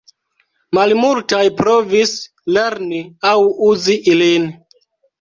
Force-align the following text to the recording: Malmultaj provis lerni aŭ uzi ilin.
Malmultaj 0.77 1.43
provis 1.59 2.15
lerni 2.59 3.05
aŭ 3.33 3.39
uzi 3.71 4.03
ilin. 4.17 4.53